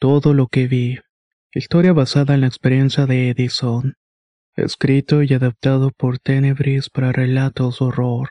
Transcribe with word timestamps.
Todo 0.00 0.32
lo 0.32 0.46
que 0.46 0.66
vi. 0.66 0.98
Historia 1.52 1.92
basada 1.92 2.32
en 2.32 2.40
la 2.40 2.46
experiencia 2.46 3.04
de 3.04 3.28
Edison. 3.28 3.96
Escrito 4.56 5.22
y 5.22 5.34
adaptado 5.34 5.90
por 5.94 6.18
Tenebris 6.18 6.88
para 6.88 7.12
relatos 7.12 7.82
horror. 7.82 8.30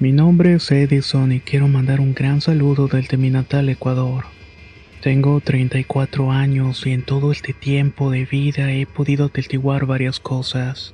Mi 0.00 0.12
nombre 0.12 0.52
es 0.52 0.70
Edison 0.70 1.32
y 1.32 1.40
quiero 1.40 1.66
mandar 1.66 2.00
un 2.00 2.12
gran 2.12 2.42
saludo 2.42 2.88
desde 2.88 3.16
mi 3.16 3.30
natal 3.30 3.70
Ecuador. 3.70 4.24
Tengo 5.00 5.40
34 5.40 6.30
años 6.30 6.86
y 6.86 6.92
en 6.92 7.04
todo 7.04 7.32
este 7.32 7.54
tiempo 7.54 8.10
de 8.10 8.26
vida 8.26 8.70
he 8.70 8.84
podido 8.84 9.30
testiguar 9.30 9.86
varias 9.86 10.20
cosas. 10.20 10.92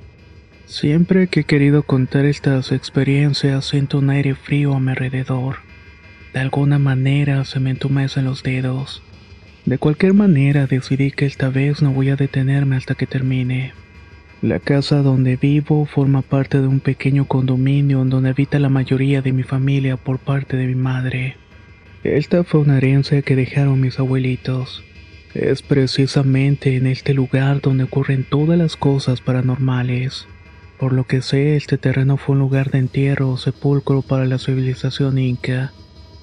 Siempre 0.65 1.27
que 1.27 1.41
he 1.41 1.43
querido 1.43 1.83
contar 1.83 2.23
estas 2.23 2.71
experiencias 2.71 3.65
siento 3.65 3.97
un 3.97 4.11
aire 4.11 4.33
frío 4.33 4.75
a 4.75 4.79
mi 4.79 4.91
alrededor. 4.91 5.57
De 6.31 6.39
alguna 6.39 6.79
manera 6.79 7.43
se 7.43 7.59
me 7.59 7.71
entumecen 7.71 8.23
los 8.23 8.43
dedos. 8.43 9.03
De 9.65 9.77
cualquier 9.77 10.13
manera 10.13 10.67
decidí 10.67 11.11
que 11.11 11.25
esta 11.25 11.49
vez 11.49 11.81
no 11.81 11.91
voy 11.91 12.09
a 12.09 12.15
detenerme 12.15 12.75
hasta 12.75 12.95
que 12.95 13.05
termine. 13.05 13.73
La 14.41 14.59
casa 14.59 15.01
donde 15.01 15.35
vivo 15.35 15.85
forma 15.85 16.21
parte 16.21 16.61
de 16.61 16.67
un 16.67 16.79
pequeño 16.79 17.25
condominio 17.25 18.01
en 18.01 18.09
donde 18.09 18.29
habita 18.29 18.57
la 18.57 18.69
mayoría 18.69 19.21
de 19.21 19.33
mi 19.33 19.43
familia 19.43 19.97
por 19.97 20.17
parte 20.17 20.55
de 20.55 20.65
mi 20.65 20.75
madre. 20.75 21.35
Esta 22.03 22.45
fue 22.45 22.61
una 22.61 22.77
herencia 22.77 23.21
que 23.21 23.35
dejaron 23.35 23.81
mis 23.81 23.99
abuelitos. 23.99 24.83
Es 25.33 25.61
precisamente 25.61 26.77
en 26.77 26.87
este 26.87 27.13
lugar 27.13 27.59
donde 27.59 27.83
ocurren 27.83 28.23
todas 28.23 28.57
las 28.57 28.77
cosas 28.77 29.19
paranormales. 29.19 30.25
Por 30.79 30.93
lo 30.93 31.03
que 31.03 31.21
sé, 31.21 31.57
este 31.57 31.77
terreno 31.77 32.15
fue 32.15 32.33
un 32.33 32.39
lugar 32.39 32.71
de 32.71 32.79
entierro 32.79 33.29
o 33.29 33.37
sepulcro 33.37 34.01
para 34.01 34.25
la 34.25 34.37
civilización 34.37 35.17
inca 35.17 35.73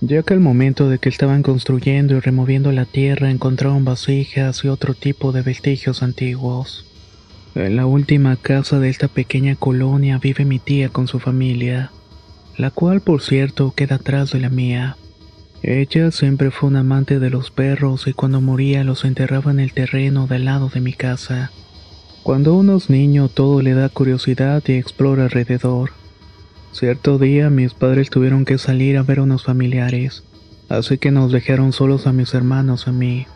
ya 0.00 0.22
que 0.22 0.34
al 0.34 0.40
momento 0.40 0.88
de 0.88 0.98
que 0.98 1.08
estaban 1.08 1.42
construyendo 1.42 2.16
y 2.16 2.20
removiendo 2.20 2.72
la 2.72 2.84
tierra 2.84 3.30
encontraron 3.30 3.84
vasijas 3.84 4.64
y 4.64 4.68
otro 4.68 4.94
tipo 4.94 5.32
de 5.32 5.42
vestigios 5.42 6.02
antiguos. 6.02 6.86
En 7.54 7.76
la 7.76 7.86
última 7.86 8.36
casa 8.36 8.78
de 8.78 8.90
esta 8.90 9.08
pequeña 9.08 9.56
colonia 9.56 10.18
vive 10.18 10.44
mi 10.44 10.58
tía 10.58 10.90
con 10.90 11.08
su 11.08 11.18
familia, 11.18 11.90
la 12.58 12.70
cual 12.70 13.00
por 13.00 13.22
cierto 13.22 13.72
queda 13.74 13.96
atrás 13.96 14.32
de 14.32 14.40
la 14.40 14.50
mía. 14.50 14.96
Ella 15.62 16.10
siempre 16.10 16.50
fue 16.50 16.68
un 16.68 16.76
amante 16.76 17.18
de 17.18 17.30
los 17.30 17.50
perros 17.50 18.06
y 18.06 18.12
cuando 18.12 18.40
moría 18.42 18.84
los 18.84 19.04
enterraba 19.04 19.50
en 19.50 19.60
el 19.60 19.72
terreno 19.72 20.26
del 20.26 20.44
lado 20.44 20.68
de 20.68 20.80
mi 20.80 20.92
casa. 20.92 21.50
Cuando 22.22 22.54
uno 22.54 22.76
es 22.76 22.90
niño 22.90 23.28
todo 23.28 23.62
le 23.62 23.72
da 23.72 23.88
curiosidad 23.88 24.62
y 24.66 24.72
explora 24.72 25.24
alrededor. 25.24 25.92
Cierto 26.78 27.16
día 27.16 27.48
mis 27.48 27.72
padres 27.72 28.10
tuvieron 28.10 28.44
que 28.44 28.58
salir 28.58 28.98
a 28.98 29.02
ver 29.02 29.20
a 29.20 29.22
unos 29.22 29.44
familiares, 29.44 30.24
así 30.68 30.98
que 30.98 31.10
nos 31.10 31.32
dejaron 31.32 31.72
solos 31.72 32.06
a 32.06 32.12
mis 32.12 32.34
hermanos 32.34 32.84
y 32.86 32.90
a 32.90 32.92
mí. 32.92 33.26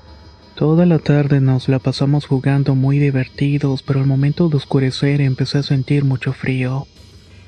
Toda 0.56 0.84
la 0.84 0.98
tarde 0.98 1.40
nos 1.40 1.66
la 1.70 1.78
pasamos 1.78 2.26
jugando 2.26 2.74
muy 2.74 2.98
divertidos, 2.98 3.82
pero 3.82 4.00
al 4.00 4.06
momento 4.06 4.50
de 4.50 4.58
oscurecer 4.58 5.22
empecé 5.22 5.56
a 5.56 5.62
sentir 5.62 6.04
mucho 6.04 6.34
frío. 6.34 6.86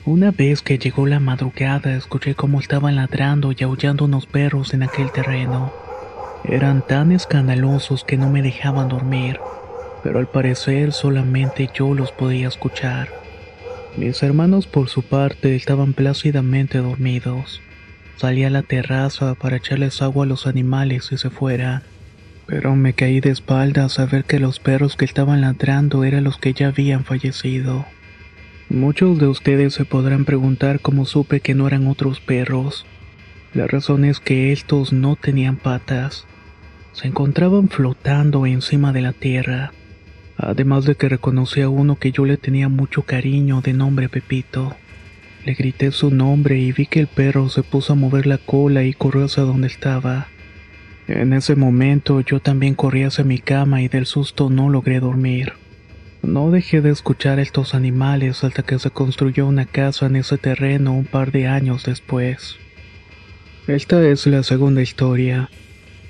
Una 0.06 0.31
vez 0.31 0.62
que 0.62 0.78
llegó 0.78 1.06
la 1.06 1.20
madrugada 1.20 1.94
escuché 1.94 2.34
cómo 2.34 2.58
estaban 2.58 2.97
ladrando 2.97 3.52
y 3.52 3.62
aullando 3.62 4.06
unos 4.06 4.25
perros 4.25 4.72
en 4.72 4.84
aquel 4.84 5.12
terreno. 5.12 5.75
Eran 6.44 6.86
tan 6.86 7.12
escandalosos 7.12 8.02
que 8.02 8.16
no 8.16 8.31
me 8.31 8.41
dejaban 8.41 8.88
dormir, 8.88 9.41
pero 10.02 10.20
al 10.20 10.26
parecer 10.26 10.94
solamente 10.94 11.69
yo 11.75 11.92
los 11.92 12.12
podía 12.12 12.48
escuchar. 12.48 13.22
Mis 13.97 14.22
hermanos 14.22 14.66
por 14.66 14.88
su 14.88 15.03
parte 15.03 15.54
estaban 15.54 15.92
plácidamente 15.92 16.78
dormidos. 16.78 17.60
Salí 18.16 18.42
a 18.44 18.50
la 18.50 18.62
terraza 18.62 19.34
para 19.34 19.56
echarles 19.56 20.00
agua 20.00 20.25
a 20.25 20.28
los 20.28 20.47
animales 20.47 21.10
y 21.12 21.19
se 21.19 21.28
fuera. 21.28 21.82
Pero 22.47 22.75
me 22.75 22.94
caí 22.94 23.20
de 23.20 23.31
espaldas 23.31 23.98
a 23.98 24.06
ver 24.06 24.25
que 24.25 24.38
los 24.38 24.60
perros 24.60 24.97
que 24.97 25.04
estaban 25.04 25.42
ladrando 25.42 26.04
eran 26.04 26.25
los 26.25 26.38
que 26.38 26.54
ya 26.54 26.69
habían 26.69 27.04
fallecido. 27.04 27.84
Muchos 28.70 29.19
de 29.19 29.26
ustedes 29.26 29.75
se 29.75 29.84
podrán 29.84 30.25
preguntar 30.25 30.81
cómo 30.81 31.04
supe 31.04 31.41
que 31.41 31.54
no 31.54 31.66
eran 31.66 31.86
otros 31.86 32.20
perros. 32.20 32.86
La 33.52 33.66
razón 33.66 34.06
es 34.06 34.20
que 34.20 34.52
estos 34.52 34.94
no 34.94 35.16
tenían 35.16 35.56
patas. 35.56 36.26
Se 36.92 37.08
encontraban 37.08 37.69
flotando 37.69 38.47
encima 38.47 38.92
de 38.94 39.02
la 39.02 39.12
tierra. 39.12 39.72
Además 40.44 40.84
de 40.86 40.97
que 40.97 41.08
reconocí 41.08 41.60
a 41.60 41.69
uno 41.69 41.94
que 41.94 42.10
yo 42.10 42.25
le 42.25 42.36
tenía 42.36 42.69
mucho 42.69 43.03
cariño 43.03 43.60
de 43.60 43.72
nombre 43.72 44.08
Pepito. 44.08 44.75
Le 45.44 45.54
grité 45.54 45.92
su 45.92 46.10
nombre 46.10 46.58
y 46.58 46.72
vi 46.72 46.86
que 46.86 46.98
el 46.98 47.06
perro 47.06 47.48
se 47.48 47.62
puso 47.62 47.92
a 47.92 47.97
mover 47.97 48.26
la 48.26 48.38
cola 48.38 48.82
y 48.82 48.92
corrió 48.92 49.26
hacia 49.26 49.44
donde 49.44 49.69
estaba. 49.69 50.26
En 51.06 51.32
ese 51.32 51.54
momento 51.54 52.20
yo 52.22 52.41
también 52.41 52.75
corrí 52.75 53.04
hacia 53.04 53.22
mi 53.22 53.38
cama 53.38 53.82
y 53.82 53.88
del 53.88 54.04
susto 54.04 54.50
no 54.50 54.69
logré 54.69 54.98
dormir. 54.98 55.52
No 56.22 56.50
dejé 56.50 56.81
de 56.81 56.91
escuchar 56.91 57.38
a 57.38 57.42
estos 57.42 57.72
animales 57.72 58.42
hasta 58.42 58.64
que 58.64 58.81
se 58.81 58.91
construyó 58.91 59.47
una 59.47 59.66
casa 59.66 60.06
en 60.06 60.16
ese 60.16 60.38
terreno 60.38 60.92
un 60.92 61.04
par 61.04 61.31
de 61.31 61.47
años 61.47 61.84
después. 61.84 62.56
Esta 63.69 64.04
es 64.04 64.26
la 64.26 64.42
segunda 64.42 64.82
historia. 64.82 65.50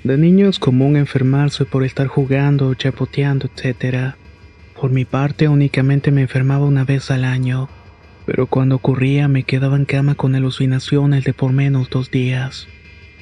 De 0.03 0.17
niño 0.17 0.49
es 0.49 0.57
común 0.57 0.97
enfermarse 0.97 1.65
por 1.65 1.83
estar 1.83 2.07
jugando, 2.07 2.73
chapoteando, 2.73 3.47
etc. 3.55 4.15
Por 4.83 4.91
mi 4.91 5.05
parte 5.05 5.47
únicamente 5.47 6.11
me 6.11 6.23
enfermaba 6.23 6.65
una 6.65 6.83
vez 6.83 7.09
al 7.09 7.23
año, 7.23 7.69
pero 8.25 8.47
cuando 8.47 8.75
ocurría 8.75 9.29
me 9.29 9.43
quedaba 9.43 9.77
en 9.77 9.85
cama 9.85 10.15
con 10.15 10.35
alucinaciones 10.35 11.23
de 11.23 11.31
por 11.31 11.53
menos 11.53 11.89
dos 11.89 12.11
días. 12.11 12.67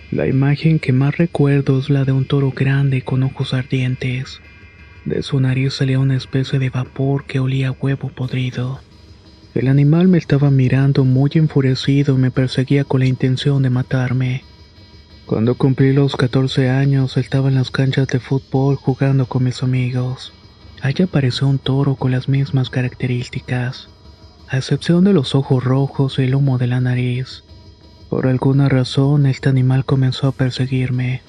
La 0.09 0.25
imagen 0.25 0.79
que 0.79 0.91
más 0.91 1.19
recuerdo 1.19 1.77
es 1.77 1.91
la 1.91 2.03
de 2.03 2.13
un 2.13 2.25
toro 2.25 2.51
grande 2.51 3.03
con 3.03 3.21
ojos 3.21 3.53
ardientes. 3.53 4.41
De 5.05 5.21
su 5.21 5.39
nariz 5.39 5.75
salía 5.75 5.99
una 5.99 6.15
especie 6.15 6.57
de 6.57 6.71
vapor 6.71 7.25
que 7.25 7.39
olía 7.39 7.67
a 7.67 7.75
huevo 7.79 8.09
podrido. 8.09 8.79
El 9.53 9.67
animal 9.67 10.07
me 10.07 10.17
estaba 10.17 10.49
mirando 10.49 11.05
muy 11.05 11.29
enfurecido 11.35 12.15
y 12.15 12.17
me 12.17 12.31
perseguía 12.31 12.85
con 12.85 13.01
la 13.01 13.05
intención 13.05 13.61
de 13.61 13.69
matarme. 13.69 14.43
Cuando 15.27 15.53
cumplí 15.53 15.93
los 15.93 16.15
14 16.15 16.71
años 16.71 17.17
estaba 17.17 17.49
en 17.49 17.55
las 17.55 17.69
canchas 17.69 18.07
de 18.07 18.19
fútbol 18.19 18.77
jugando 18.77 19.27
con 19.27 19.43
mis 19.43 19.61
amigos. 19.61 20.33
Allí 20.81 21.03
apareció 21.03 21.47
un 21.47 21.59
toro 21.59 21.95
con 21.95 22.11
las 22.11 22.27
mismas 22.27 22.69
características, 22.69 23.89
a 24.49 24.57
excepción 24.57 25.03
de 25.03 25.13
los 25.13 25.35
ojos 25.35 25.63
rojos 25.63 26.17
y 26.17 26.23
el 26.23 26.35
humo 26.35 26.57
de 26.57 26.67
la 26.67 26.81
nariz. 26.81 27.43
Por 28.09 28.27
alguna 28.27 28.67
razón, 28.67 29.25
este 29.25 29.47
animal 29.47 29.85
comenzó 29.85 30.27
a 30.27 30.31
perseguirme. 30.33 31.21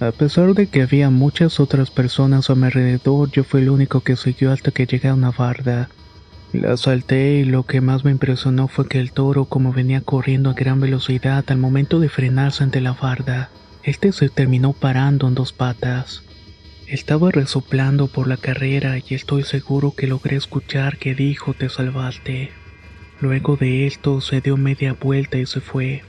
A 0.00 0.10
pesar 0.10 0.54
de 0.54 0.66
que 0.66 0.82
había 0.82 1.08
muchas 1.10 1.60
otras 1.60 1.92
personas 1.92 2.50
a 2.50 2.56
mi 2.56 2.64
alrededor, 2.64 3.30
yo 3.30 3.44
fui 3.44 3.60
el 3.60 3.70
único 3.70 4.00
que 4.00 4.16
siguió 4.16 4.50
hasta 4.50 4.72
que 4.72 4.86
llegué 4.86 5.08
a 5.08 5.14
una 5.14 5.30
barda. 5.30 5.88
La 6.52 6.76
salté 6.76 7.34
y 7.34 7.44
lo 7.44 7.64
que 7.64 7.80
más 7.80 8.04
me 8.04 8.10
impresionó 8.10 8.66
fue 8.66 8.88
que 8.88 8.98
el 8.98 9.12
toro, 9.12 9.44
como 9.44 9.72
venía 9.72 10.00
corriendo 10.00 10.50
a 10.50 10.54
gran 10.54 10.80
velocidad 10.80 11.44
al 11.48 11.58
momento 11.58 12.00
de 12.00 12.08
frenarse 12.08 12.64
ante 12.64 12.80
la 12.80 12.92
barda, 12.92 13.50
este 13.84 14.10
se 14.10 14.30
terminó 14.30 14.72
parando 14.72 15.28
en 15.28 15.34
dos 15.34 15.52
patas. 15.52 16.23
Estaba 16.94 17.32
resoplando 17.32 18.06
por 18.06 18.28
la 18.28 18.36
carrera 18.36 18.98
y 18.98 19.14
estoy 19.16 19.42
seguro 19.42 19.96
que 19.96 20.06
logré 20.06 20.36
escuchar 20.36 20.96
que 20.96 21.16
dijo 21.16 21.52
te 21.52 21.68
salvaste. 21.68 22.52
Luego 23.20 23.56
de 23.56 23.88
esto 23.88 24.20
se 24.20 24.40
dio 24.40 24.56
media 24.56 24.92
vuelta 24.92 25.36
y 25.36 25.44
se 25.44 25.60
fue. 25.60 26.04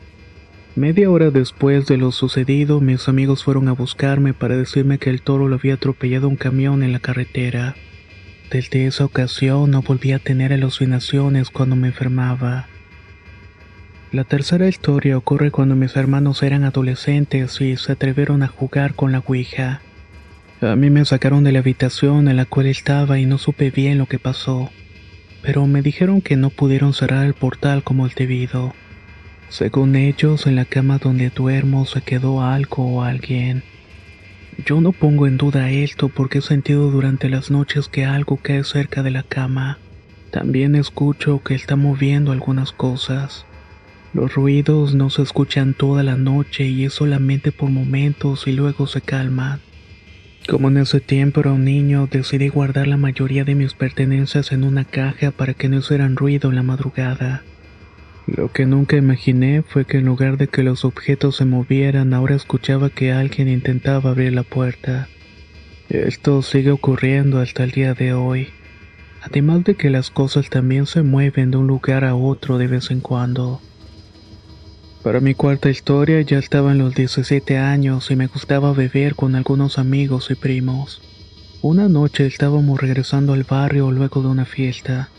Media 0.75 1.09
hora 1.09 1.31
después 1.31 1.87
de 1.87 1.97
lo 1.97 2.11
sucedido, 2.11 2.81
mis 2.81 3.07
amigos 3.07 3.43
fueron 3.43 3.67
a 3.67 3.71
buscarme 3.71 4.35
para 4.35 4.57
decirme 4.57 4.99
que 4.99 5.09
el 5.09 5.23
toro 5.23 5.47
lo 5.47 5.55
había 5.55 5.73
atropellado 5.73 6.27
un 6.27 6.35
camión 6.35 6.83
en 6.83 6.91
la 6.91 6.99
carretera. 6.99 7.75
Desde 8.51 8.85
esa 8.85 9.05
ocasión 9.05 9.71
no 9.71 9.81
volví 9.81 10.11
a 10.11 10.19
tener 10.19 10.53
alucinaciones 10.53 11.49
cuando 11.49 11.75
me 11.75 11.87
enfermaba. 11.87 12.67
La 14.11 14.23
tercera 14.23 14.67
historia 14.67 15.17
ocurre 15.17 15.49
cuando 15.49 15.75
mis 15.75 15.95
hermanos 15.95 16.43
eran 16.43 16.63
adolescentes 16.63 17.59
y 17.59 17.75
se 17.75 17.93
atrevieron 17.93 18.43
a 18.43 18.47
jugar 18.47 18.93
con 18.93 19.11
la 19.11 19.23
Ouija. 19.25 19.81
A 20.61 20.77
mí 20.77 20.89
me 20.89 21.03
sacaron 21.03 21.43
de 21.43 21.51
la 21.51 21.59
habitación 21.59 22.29
en 22.29 22.37
la 22.37 22.45
cual 22.45 22.67
estaba 22.67 23.19
y 23.19 23.25
no 23.25 23.37
supe 23.37 23.71
bien 23.71 23.97
lo 23.97 24.05
que 24.05 24.19
pasó, 24.19 24.71
pero 25.41 25.67
me 25.67 25.81
dijeron 25.81 26.21
que 26.21 26.37
no 26.37 26.49
pudieron 26.49 26.93
cerrar 26.93 27.25
el 27.25 27.33
portal 27.33 27.83
como 27.83 28.05
el 28.05 28.13
debido. 28.13 28.73
Según 29.49 29.97
ellos, 29.97 30.47
en 30.47 30.55
la 30.55 30.63
cama 30.63 30.97
donde 30.97 31.29
duermo 31.29 31.85
se 31.85 32.01
quedó 32.01 32.41
algo 32.41 32.85
o 32.85 33.01
alguien. 33.03 33.63
Yo 34.65 34.79
no 34.79 34.93
pongo 34.93 35.27
en 35.27 35.35
duda 35.35 35.71
esto 35.71 36.07
porque 36.07 36.37
he 36.37 36.41
sentido 36.41 36.89
durante 36.89 37.27
las 37.29 37.51
noches 37.51 37.89
que 37.89 38.05
algo 38.05 38.37
cae 38.37 38.63
cerca 38.63 39.03
de 39.03 39.11
la 39.11 39.23
cama. 39.23 39.77
También 40.31 40.75
escucho 40.75 41.43
que 41.43 41.53
está 41.53 41.75
moviendo 41.75 42.31
algunas 42.31 42.71
cosas. 42.71 43.45
Los 44.13 44.33
ruidos 44.33 44.95
no 44.95 45.09
se 45.09 45.21
escuchan 45.21 45.73
toda 45.73 46.01
la 46.01 46.15
noche 46.15 46.65
y 46.65 46.85
es 46.85 46.93
solamente 46.93 47.51
por 47.51 47.69
momentos 47.69 48.47
y 48.47 48.53
luego 48.53 48.87
se 48.87 49.01
calman. 49.01 49.59
Como 50.47 50.67
en 50.67 50.77
ese 50.77 50.99
tiempo 50.99 51.39
era 51.39 51.53
un 51.53 51.65
niño, 51.65 52.07
decidí 52.11 52.49
guardar 52.49 52.87
la 52.87 52.97
mayoría 52.97 53.43
de 53.43 53.55
mis 53.55 53.73
pertenencias 53.73 54.51
en 54.51 54.63
una 54.63 54.85
caja 54.85 55.31
para 55.31 55.55
que 55.55 55.69
no 55.69 55.79
hicieran 55.79 56.15
ruido 56.15 56.49
en 56.49 56.55
la 56.55 56.63
madrugada. 56.63 57.43
Lo 58.27 58.51
que 58.51 58.67
nunca 58.67 58.95
imaginé 58.95 59.63
fue 59.63 59.85
que 59.85 59.97
en 59.97 60.05
lugar 60.05 60.37
de 60.37 60.47
que 60.47 60.61
los 60.61 60.85
objetos 60.85 61.37
se 61.37 61.45
movieran, 61.45 62.13
ahora 62.13 62.35
escuchaba 62.35 62.91
que 62.91 63.11
alguien 63.11 63.47
intentaba 63.47 64.11
abrir 64.11 64.33
la 64.33 64.43
puerta. 64.43 65.07
Esto 65.89 66.43
sigue 66.43 66.71
ocurriendo 66.71 67.39
hasta 67.39 67.63
el 67.63 67.71
día 67.71 67.95
de 67.95 68.13
hoy. 68.13 68.49
Además 69.21 69.63
de 69.63 69.73
que 69.73 69.89
las 69.89 70.11
cosas 70.11 70.49
también 70.51 70.85
se 70.85 71.01
mueven 71.01 71.49
de 71.49 71.57
un 71.57 71.67
lugar 71.67 72.03
a 72.03 72.15
otro 72.15 72.59
de 72.59 72.67
vez 72.67 72.91
en 72.91 72.99
cuando. 72.99 73.61
Para 75.05 75.19
mi 75.19 75.35
cuarta 75.35 75.69
historia 75.69 76.19
ya 76.21 76.39
estaba 76.39 76.71
en 76.71 76.79
los 76.79 76.95
17 76.95 77.59
años 77.59 78.09
y 78.09 78.15
me 78.15 78.25
gustaba 78.25 78.73
beber 78.73 79.13
con 79.13 79.35
algunos 79.35 79.77
amigos 79.77 80.31
y 80.31 80.33
primos. 80.33 80.99
Una 81.61 81.87
noche 81.87 82.25
estábamos 82.25 82.81
regresando 82.81 83.33
al 83.33 83.43
barrio 83.43 83.91
luego 83.91 84.23
de 84.23 84.29
una 84.29 84.45
fiesta 84.45 85.09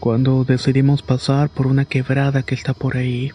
cuando 0.00 0.42
decidimos 0.44 1.02
pasar 1.02 1.50
por 1.50 1.66
una 1.66 1.84
quebrada 1.84 2.44
que 2.44 2.54
está 2.54 2.72
por 2.72 2.96
ahí. 2.96 3.32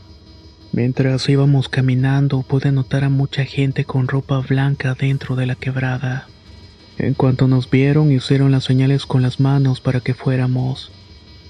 Mientras 0.71 1.30
íbamos 1.30 1.69
caminando 1.69 2.42
pude 2.42 2.72
notar 2.72 3.04
a 3.04 3.10
mucha 3.10 3.45
gente 3.45 3.86
con 3.86 4.07
ropa 4.07 4.39
blanca 4.39 4.95
dentro 5.00 5.36
de 5.36 5.45
la 5.45 5.54
quebrada. 5.54 6.27
En 6.98 7.13
cuanto 7.13 7.48
nos 7.48 7.69
vieron 7.69 8.12
hicieron 8.12 8.51
las 8.51 8.63
señales 8.63 9.06
con 9.06 9.22
las 9.22 9.39
manos 9.39 9.81
para 9.81 10.00
que 10.00 10.15
fuéramos. 10.15 10.92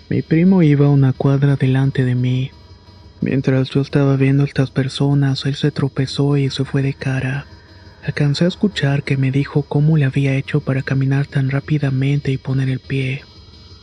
Mi 0.10 0.22
primo 0.24 0.62
iba 0.62 0.89
una 0.89 1.13
cuadra 1.13 1.56
delante 1.56 2.04
de 2.04 2.15
mí. 2.15 2.51
Mientras 3.21 3.69
yo 3.69 3.81
estaba 3.81 4.16
viendo 4.16 4.44
a 4.44 4.45
estas 4.45 4.71
personas, 4.71 5.45
él 5.45 5.56
se 5.56 5.71
tropezó 5.71 6.38
y 6.38 6.50
se 6.50 6.63
fue 6.63 6.81
de 6.81 6.94
cara. 6.94 7.45
Alcancé 8.04 8.45
a 8.45 8.48
escuchar 8.48 9.04
que 9.04 9.18
me 9.18 9.31
dijo 9.31 9.63
cómo 9.63 9.98
le 9.98 10.06
había 10.06 10.36
hecho 10.36 10.62
para 10.62 10.83
caminar 10.83 11.27
tan 11.27 11.50
rápidamente 11.50 12.31
y 12.31 12.38
poner 12.38 12.69
el 12.69 12.80
pie. 12.80 13.24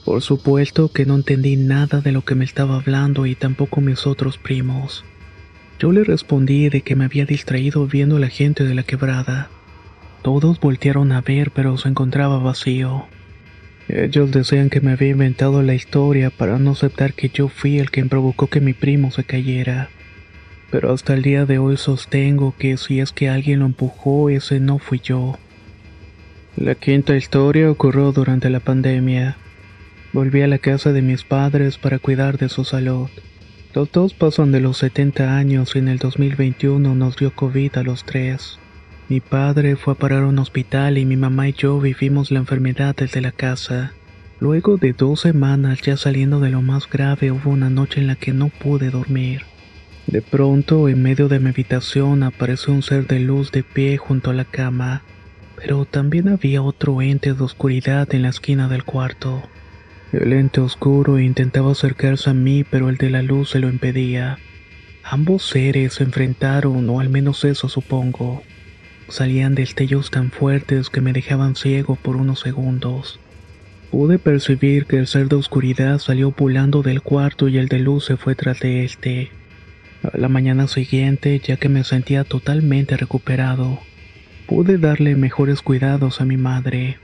Por 0.07 0.23
supuesto 0.23 0.91
que 0.91 1.05
no 1.05 1.17
entendí 1.17 1.57
nada 1.57 2.01
de 2.01 2.13
lo 2.13 2.23
que 2.25 2.35
me 2.35 2.45
estaba 2.45 2.77
hablando 2.77 3.27
y 3.27 3.35
tampoco 3.35 3.81
mis 3.81 4.07
otros 4.07 4.39
primos. 4.39 5.05
Yo 5.79 5.93
le 5.93 6.05
respondí 6.05 6.71
de 6.71 6.81
que 6.81 6.97
me 6.97 7.05
había 7.05 7.27
distraído 7.27 7.87
viendo 7.87 8.17
a 8.17 8.21
la 8.21 8.29
gente 8.29 8.65
de 8.65 8.75
la 8.75 8.85
quebrada. 8.85 9.51
Todos 10.23 10.59
voltearon 10.61 11.13
a 11.13 11.21
ver, 11.21 11.51
pero 11.51 11.77
se 11.77 11.89
encontraba 11.89 12.39
vacío. 12.39 13.07
Ellos 13.89 14.33
decían 14.33 14.69
que 14.69 14.81
me 14.81 14.93
había 14.93 15.11
inventado 15.11 15.63
la 15.63 15.75
historia 15.75 16.31
para 16.31 16.59
no 16.59 16.73
aceptar 16.73 17.15
que 17.15 17.29
yo 17.29 17.49
fui 17.49 17.79
el 17.79 17.91
quien 17.91 18.09
provocó 18.09 18.49
que 18.49 18.61
mi 18.61 18.73
primo 18.73 19.13
se 19.13 19.23
cayera. 19.23 19.91
Pero 20.71 20.93
hasta 20.93 21.15
el 21.15 21.23
día 21.23 21.47
de 21.47 21.59
hoy 21.59 21.77
sostengo 21.77 22.55
que 22.59 22.77
si 22.77 22.99
es 22.99 23.13
que 23.13 23.29
alguien 23.29 23.61
lo 23.61 23.67
empujó, 23.67 24.29
ese 24.29 24.59
no 24.59 24.79
fui 24.79 25.01
yo. 25.03 25.39
La 26.57 26.75
quinta 26.75 27.17
historia 27.17 27.71
ocurrió 27.71 28.11
durante 28.11 28.51
la 28.51 28.61
pandemia. 28.61 29.37
Volví 30.13 30.43
a 30.43 30.49
la 30.49 30.59
casa 30.59 30.93
de 30.93 31.03
mis 31.03 31.23
padres 31.23 31.79
para 31.79 31.99
cuidar 32.01 32.39
de 32.39 32.49
su 32.49 32.65
salud. 32.65 33.09
Los 33.75 33.93
dos 33.93 34.15
pasan 34.15 34.51
de 34.51 34.61
los 34.61 34.79
70 34.79 35.37
años 35.37 35.77
y 35.77 35.79
en 35.79 35.89
el 35.89 35.99
2021 35.99 36.95
nos 36.95 37.17
dio 37.17 37.33
COVID 37.35 37.77
a 37.77 37.83
los 37.83 38.05
tres. 38.05 38.59
Mi 39.09 39.21
padre 39.21 39.77
fue 39.77 39.93
a 39.93 39.97
parar 39.97 40.25
a 40.25 40.27
un 40.27 40.41
hospital 40.41 40.99
y 40.99 41.05
mi 41.05 41.17
mamá 41.17 41.49
y 41.49 41.53
yo 41.53 41.79
vivimos 41.79 42.33
la 42.33 42.41
enfermedad 42.41 42.97
desde 42.97 43.21
la 43.21 43.31
casa. 43.31 43.93
Luego 44.41 44.79
de 44.79 44.95
dos 44.95 45.21
semanas 45.21 45.81
ya 45.81 45.97
saliendo 45.97 46.41
de 46.41 46.51
lo 46.51 46.61
más 46.61 46.91
grave 46.91 47.31
hubo 47.31 47.51
una 47.51 47.71
noche 47.71 48.01
en 48.01 48.09
la 48.09 48.17
que 48.17 48.33
no 48.33 48.49
pude 48.49 48.91
dormir. 48.91 49.43
De 50.09 50.23
pronto, 50.23 50.89
en 50.89 51.05
medio 51.05 51.29
de 51.29 51.39
mi 51.39 51.51
habitación 51.51 52.25
apareció 52.25 52.75
un 52.75 52.83
ser 52.83 53.07
de 53.07 53.21
luz 53.21 53.53
de 53.53 53.63
pie 53.63 53.97
junto 53.97 54.31
a 54.31 54.35
la 54.35 54.45
cama, 54.45 55.03
pero 55.55 55.85
también 55.85 56.27
había 56.27 56.63
otro 56.63 57.01
ente 57.01 57.33
de 57.33 57.45
oscuridad 57.45 58.13
en 58.13 58.23
la 58.23 58.31
esquina 58.31 58.67
del 58.67 58.83
cuarto. 58.83 59.41
El 60.13 60.33
ente 60.33 60.61
oscuro 60.61 61.21
intentaba 61.21 61.73
acercarse 61.73 62.31
a 62.31 62.35
mí, 62.35 62.65
pero 62.65 62.89
el 62.89 62.97
de 62.97 63.11
la 63.11 63.23
luz 63.23 63.51
se 63.51 63.61
lo 63.61 63.69
impedía. 63.69 64.39
Ambos 65.05 65.45
seres 65.45 65.95
se 65.95 66.05
enfrentaron, 66.05 66.91
o 66.91 66.99
al 66.99 67.09
menos 67.09 67.45
eso 67.45 67.69
supongo. 67.69 68.43
Salían 69.09 69.55
destellos 69.55 70.11
tan 70.11 70.31
fuertes 70.31 70.91
que 70.91 71.01
me 71.01 71.13
dejaban 71.13 71.55
ciego 71.55 71.97
por 71.97 72.17
unos 72.17 72.41
segundos. 72.41 73.21
Pude 73.91 74.19
percibir 74.19 74.87
que 74.87 74.99
el 74.99 75.07
ser 75.07 75.29
de 75.29 75.37
oscuridad 75.37 75.99
salió 75.99 76.33
volando 76.33 76.83
del 76.83 77.03
cuarto 77.03 77.49
y 77.49 77.57
el 77.59 77.69
de 77.69 77.79
luz 77.79 78.05
se 78.07 78.17
fue 78.17 78.35
tras 78.35 78.59
de 78.61 78.85
este. 78.85 79.31
A 80.03 80.19
la 80.19 80.29
mañana 80.29 80.67
siguiente, 80.67 81.41
ya 81.43 81.57
que 81.57 81.69
me 81.69 81.85
sentía 81.85 82.25
totalmente 82.25 82.97
recuperado, 82.97 83.79
pude 84.47 84.77
darle 84.77 85.15
mejores 85.15 85.63
cuidados 85.63 86.21
a 86.21 86.25
mi 86.25 86.37
madre. 86.37 86.99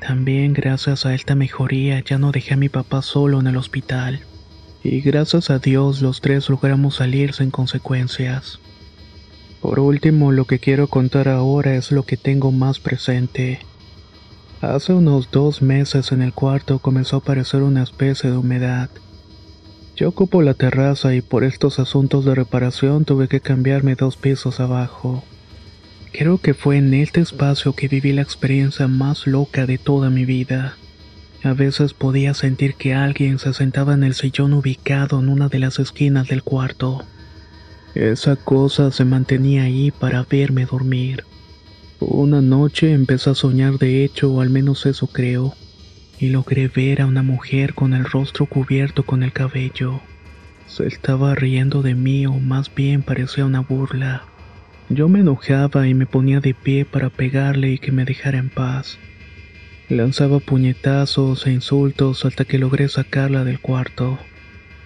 También 0.00 0.52
gracias 0.52 1.04
a 1.04 1.14
esta 1.14 1.34
mejoría 1.34 2.00
ya 2.00 2.18
no 2.18 2.30
dejé 2.30 2.54
a 2.54 2.58
mi 2.58 2.68
papá 2.68 3.02
solo 3.02 3.40
en 3.40 3.48
el 3.48 3.56
hospital. 3.56 4.20
Y 4.84 5.00
gracias 5.00 5.50
a 5.50 5.58
Dios 5.58 6.00
los 6.00 6.20
tres 6.20 6.48
logramos 6.48 6.96
salir 6.96 7.32
sin 7.32 7.50
consecuencias. 7.50 8.60
Por 9.64 9.80
último, 9.80 10.30
lo 10.30 10.44
que 10.44 10.58
quiero 10.58 10.88
contar 10.88 11.26
ahora 11.26 11.74
es 11.74 11.90
lo 11.90 12.02
que 12.02 12.18
tengo 12.18 12.52
más 12.52 12.80
presente. 12.80 13.60
Hace 14.60 14.92
unos 14.92 15.30
dos 15.30 15.62
meses 15.62 16.12
en 16.12 16.20
el 16.20 16.34
cuarto 16.34 16.80
comenzó 16.80 17.16
a 17.16 17.18
aparecer 17.20 17.62
una 17.62 17.82
especie 17.82 18.30
de 18.30 18.36
humedad. 18.36 18.90
Yo 19.96 20.10
ocupo 20.10 20.42
la 20.42 20.52
terraza 20.52 21.14
y 21.14 21.22
por 21.22 21.44
estos 21.44 21.78
asuntos 21.78 22.26
de 22.26 22.34
reparación 22.34 23.06
tuve 23.06 23.26
que 23.26 23.40
cambiarme 23.40 23.94
dos 23.94 24.18
pisos 24.18 24.60
abajo. 24.60 25.24
Creo 26.12 26.36
que 26.36 26.52
fue 26.52 26.76
en 26.76 26.92
este 26.92 27.22
espacio 27.22 27.72
que 27.72 27.88
viví 27.88 28.12
la 28.12 28.20
experiencia 28.20 28.86
más 28.86 29.26
loca 29.26 29.64
de 29.64 29.78
toda 29.78 30.10
mi 30.10 30.26
vida. 30.26 30.76
A 31.42 31.54
veces 31.54 31.94
podía 31.94 32.34
sentir 32.34 32.74
que 32.74 32.92
alguien 32.92 33.38
se 33.38 33.54
sentaba 33.54 33.94
en 33.94 34.04
el 34.04 34.12
sillón 34.12 34.52
ubicado 34.52 35.20
en 35.20 35.30
una 35.30 35.48
de 35.48 35.60
las 35.60 35.78
esquinas 35.78 36.28
del 36.28 36.42
cuarto. 36.42 37.02
Esa 37.94 38.34
cosa 38.34 38.90
se 38.90 39.04
mantenía 39.04 39.64
ahí 39.64 39.92
para 39.92 40.24
verme 40.24 40.66
dormir. 40.66 41.24
Una 42.00 42.42
noche 42.42 42.92
empecé 42.92 43.30
a 43.30 43.34
soñar 43.34 43.78
de 43.78 44.04
hecho, 44.04 44.32
o 44.32 44.40
al 44.40 44.50
menos 44.50 44.84
eso 44.84 45.06
creo, 45.06 45.54
y 46.18 46.30
logré 46.30 46.66
ver 46.66 47.02
a 47.02 47.06
una 47.06 47.22
mujer 47.22 47.74
con 47.74 47.94
el 47.94 48.04
rostro 48.04 48.46
cubierto 48.46 49.04
con 49.04 49.22
el 49.22 49.32
cabello. 49.32 50.00
Se 50.66 50.86
estaba 50.88 51.36
riendo 51.36 51.82
de 51.82 51.94
mí 51.94 52.26
o 52.26 52.32
más 52.32 52.74
bien 52.74 53.02
parecía 53.02 53.44
una 53.46 53.60
burla. 53.60 54.24
Yo 54.88 55.08
me 55.08 55.20
enojaba 55.20 55.86
y 55.86 55.94
me 55.94 56.06
ponía 56.06 56.40
de 56.40 56.52
pie 56.52 56.84
para 56.84 57.10
pegarle 57.10 57.72
y 57.72 57.78
que 57.78 57.92
me 57.92 58.04
dejara 58.04 58.38
en 58.38 58.50
paz. 58.50 58.98
Lanzaba 59.88 60.40
puñetazos 60.40 61.46
e 61.46 61.52
insultos 61.52 62.24
hasta 62.24 62.44
que 62.44 62.58
logré 62.58 62.88
sacarla 62.88 63.44
del 63.44 63.60
cuarto. 63.60 64.18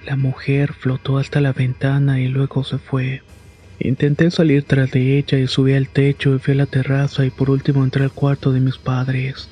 La 0.09 0.17
mujer 0.17 0.73
flotó 0.73 1.19
hasta 1.19 1.43
la 1.43 1.53
ventana 1.53 2.19
y 2.19 2.29
luego 2.29 2.65
se 2.65 2.79
fue. 2.79 3.21
Intenté 3.79 4.31
salir 4.31 4.63
tras 4.63 4.91
de 4.91 5.19
ella 5.19 5.37
y 5.37 5.47
subí 5.47 5.75
al 5.75 5.91
techo 5.91 6.35
y 6.35 6.39
fui 6.39 6.55
a 6.55 6.57
la 6.57 6.67
terraza 6.67 7.27
y 7.27 7.31
por 7.31 7.51
último 7.51 7.85
entré 7.85 8.05
al 8.05 8.13
cuarto 8.13 8.51
de 8.51 8.61
mis 8.61 8.79
padres. 8.79 9.51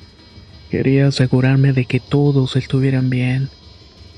Quería 0.71 1.05
asegurarme 1.05 1.73
de 1.73 1.85
que 1.85 1.99
todos 1.99 2.55
estuvieran 2.55 3.11
bien. 3.11 3.49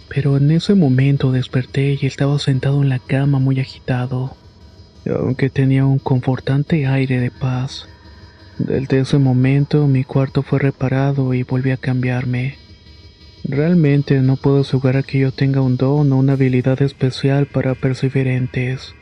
Pero 0.07 0.37
en 0.37 0.49
ese 0.51 0.75
momento 0.75 1.33
desperté 1.33 1.97
y 2.01 2.05
estaba 2.05 2.39
sentado 2.39 2.81
en 2.83 2.87
la 2.87 2.99
cama 2.99 3.39
muy 3.39 3.59
agitado 3.59 4.37
aunque 5.05 5.49
tenía 5.49 5.85
un 5.85 5.99
confortante 5.99 6.87
aire 6.87 7.19
de 7.19 7.31
paz. 7.31 7.87
Desde 8.57 8.99
ese 8.99 9.17
momento 9.17 9.87
mi 9.87 10.03
cuarto 10.03 10.43
fue 10.43 10.59
reparado 10.59 11.33
y 11.33 11.43
volví 11.43 11.71
a 11.71 11.77
cambiarme. 11.77 12.57
Realmente 13.43 14.19
no 14.21 14.35
puedo 14.35 14.61
asegurar 14.61 15.05
que 15.05 15.19
yo 15.19 15.31
tenga 15.31 15.61
un 15.61 15.77
don 15.77 16.11
o 16.11 16.17
una 16.17 16.33
habilidad 16.33 16.81
especial 16.81 17.45
para 17.45 17.73
percibir 17.75 18.27
entes. 18.27 18.93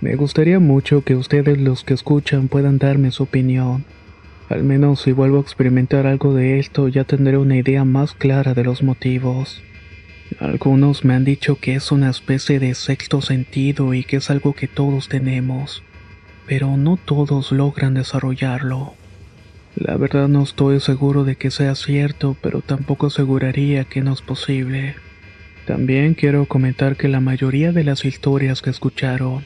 Me 0.00 0.16
gustaría 0.16 0.58
mucho 0.58 1.02
que 1.02 1.14
ustedes 1.14 1.58
los 1.58 1.84
que 1.84 1.94
escuchan 1.94 2.48
puedan 2.48 2.78
darme 2.78 3.10
su 3.10 3.24
opinión. 3.24 3.84
Al 4.48 4.62
menos 4.62 5.02
si 5.02 5.12
vuelvo 5.12 5.38
a 5.38 5.40
experimentar 5.40 6.06
algo 6.06 6.34
de 6.34 6.58
esto 6.58 6.88
ya 6.88 7.04
tendré 7.04 7.36
una 7.36 7.56
idea 7.56 7.84
más 7.84 8.12
clara 8.14 8.54
de 8.54 8.64
los 8.64 8.82
motivos. 8.82 9.62
Algunos 10.38 11.04
me 11.04 11.14
han 11.14 11.24
dicho 11.24 11.56
que 11.56 11.76
es 11.76 11.92
una 11.92 12.10
especie 12.10 12.58
de 12.58 12.74
sexto 12.74 13.22
sentido 13.22 13.94
y 13.94 14.04
que 14.04 14.16
es 14.16 14.30
algo 14.30 14.52
que 14.54 14.68
todos 14.68 15.08
tenemos, 15.08 15.82
pero 16.46 16.76
no 16.76 16.96
todos 16.96 17.52
logran 17.52 17.94
desarrollarlo. 17.94 18.94
La 19.76 19.98
verdad 19.98 20.26
no 20.26 20.42
estoy 20.42 20.80
seguro 20.80 21.24
de 21.24 21.36
que 21.36 21.50
sea 21.50 21.74
cierto, 21.74 22.34
pero 22.40 22.62
tampoco 22.62 23.08
aseguraría 23.08 23.84
que 23.84 24.00
no 24.00 24.14
es 24.14 24.22
posible. 24.22 24.96
También 25.66 26.14
quiero 26.14 26.46
comentar 26.46 26.96
que 26.96 27.08
la 27.08 27.20
mayoría 27.20 27.72
de 27.72 27.84
las 27.84 28.06
historias 28.06 28.62
que 28.62 28.70
escucharon 28.70 29.44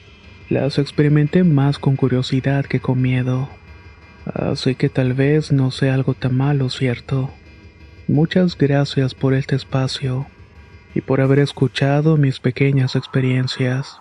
las 0.49 0.79
experimenté 0.79 1.43
más 1.43 1.81
con 1.81 1.97
curiosidad 1.97 2.65
que 2.65 2.79
con 2.79 3.03
miedo. 3.03 3.49
Así 4.25 4.77
que 4.77 4.89
tal 4.89 5.15
vez 5.15 5.51
no 5.51 5.73
sea 5.73 5.95
algo 5.95 6.15
tan 6.15 6.37
malo, 6.37 6.71
¿cierto? 6.71 7.31
Muchas 8.07 8.57
gracias 8.57 9.15
por 9.15 9.35
este 9.35 9.57
espacio 9.57 10.27
y 10.95 11.01
por 11.01 11.21
haber 11.21 11.41
escuchado 11.41 12.17
mis 12.17 12.39
pequeñas 12.39 12.95
experiencias. 12.95 14.01